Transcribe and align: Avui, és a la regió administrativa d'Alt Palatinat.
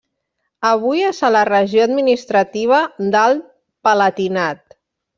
Avui, 0.69 1.03
és 1.09 1.19
a 1.27 1.31
la 1.35 1.43
regió 1.51 1.85
administrativa 1.87 2.83
d'Alt 3.17 3.49
Palatinat. 3.89 4.79